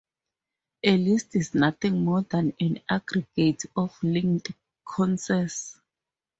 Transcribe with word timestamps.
A 0.83 0.97
list 0.97 1.35
is 1.35 1.53
nothing 1.53 2.03
more 2.03 2.23
than 2.23 2.53
an 2.59 2.79
aggregate 2.89 3.65
of 3.77 3.95
linked 4.03 4.51
conses. 4.83 5.79